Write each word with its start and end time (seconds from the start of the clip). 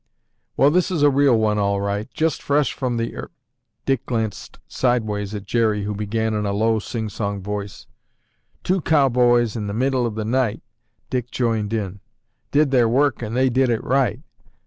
"Well, 0.57 0.71
this 0.71 0.89
is 0.89 1.03
a 1.03 1.11
real 1.11 1.37
one 1.37 1.59
all 1.59 1.79
right. 1.79 2.09
Just 2.11 2.41
fresh 2.41 2.73
from 2.73 2.97
the—er—" 2.97 3.29
Dick 3.85 4.03
glanced 4.07 4.57
sideways 4.67 5.35
at 5.35 5.45
Jerry 5.45 5.83
who 5.83 5.93
began 5.93 6.33
in 6.33 6.43
a 6.43 6.53
low 6.53 6.79
sing 6.79 7.07
song 7.07 7.43
voice: 7.43 7.85
"Two 8.63 8.81
cowboys 8.81 9.55
in 9.55 9.67
the 9.67 9.75
middle 9.75 10.07
of 10.07 10.15
the 10.15 10.25
night," 10.25 10.63
Dick 11.11 11.29
joined 11.29 11.71
in: 11.71 11.99
"Did 12.49 12.71
their 12.71 12.89
work 12.89 13.21
and 13.21 13.37
they 13.37 13.51
did 13.51 13.69
it 13.69 13.83
right. 13.83 14.21